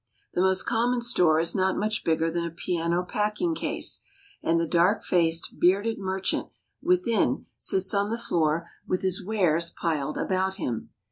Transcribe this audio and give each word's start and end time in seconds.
The 0.33 0.41
most 0.41 0.63
common 0.65 1.03
store 1.03 1.37
is 1.39 1.53
not 1.53 1.77
much 1.77 2.03
bigger 2.03 2.31
than 2.31 2.43
a 2.43 2.49
piano 2.49 3.03
packing 3.03 3.53
case; 3.53 4.01
and 4.41 4.59
the 4.59 4.65
dark 4.65 5.03
faced, 5.03 5.59
bearded 5.59 5.99
merchant 5.99 6.49
within, 6.81 7.45
sits 7.59 7.93
on 7.93 8.09
the 8.09 8.17
floor 8.17 8.67
with 8.87 9.03
his 9.03 9.23
wares 9.23 9.69
piled 9.69 10.17
about 10.17 10.55
him. 10.55 10.89